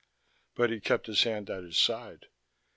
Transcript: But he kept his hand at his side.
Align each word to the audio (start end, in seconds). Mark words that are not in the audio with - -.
But 0.55 0.71
he 0.71 0.79
kept 0.79 1.05
his 1.05 1.21
hand 1.21 1.51
at 1.51 1.61
his 1.63 1.77
side. 1.77 2.25